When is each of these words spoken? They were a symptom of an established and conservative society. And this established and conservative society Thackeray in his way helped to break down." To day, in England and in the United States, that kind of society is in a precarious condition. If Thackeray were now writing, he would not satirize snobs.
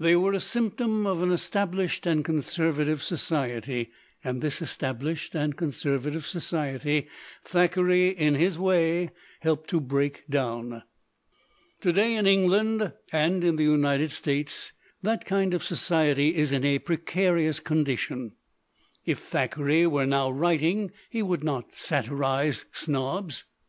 They 0.00 0.16
were 0.16 0.32
a 0.32 0.40
symptom 0.40 1.06
of 1.06 1.22
an 1.22 1.30
established 1.30 2.04
and 2.04 2.24
conservative 2.24 3.04
society. 3.04 3.92
And 4.24 4.42
this 4.42 4.60
established 4.60 5.32
and 5.36 5.56
conservative 5.56 6.26
society 6.26 7.06
Thackeray 7.44 8.08
in 8.08 8.34
his 8.34 8.58
way 8.58 9.12
helped 9.38 9.70
to 9.70 9.80
break 9.80 10.24
down." 10.28 10.82
To 11.82 11.92
day, 11.92 12.16
in 12.16 12.26
England 12.26 12.92
and 13.12 13.44
in 13.44 13.54
the 13.54 13.62
United 13.62 14.10
States, 14.10 14.72
that 15.02 15.24
kind 15.24 15.54
of 15.54 15.62
society 15.62 16.34
is 16.34 16.50
in 16.50 16.64
a 16.64 16.80
precarious 16.80 17.60
condition. 17.60 18.32
If 19.06 19.20
Thackeray 19.20 19.86
were 19.86 20.04
now 20.04 20.30
writing, 20.32 20.90
he 21.10 21.22
would 21.22 21.44
not 21.44 21.72
satirize 21.74 22.64
snobs. 22.72 23.44